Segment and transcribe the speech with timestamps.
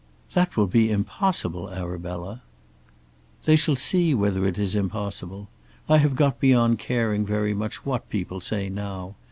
[0.33, 2.41] "That will be impossible, Arabella."
[3.45, 5.47] "They shall see whether it is impossible.
[5.87, 9.13] I have got beyond caring very much what people say now.